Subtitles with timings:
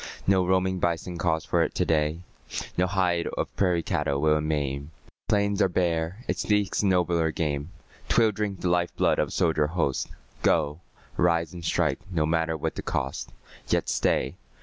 [0.25, 2.21] No roaming bison calls for it to day;
[2.75, 6.87] No hide of prairie cattle will it maim; The plains are bare, it seeks a
[6.87, 7.69] nobler game:
[8.09, 10.07] 'Twill drink the life blood of a soldier host.
[10.41, 10.79] Go;
[11.17, 13.31] rise and strike, no matter what the cost.
[13.69, 14.33] Yet stay.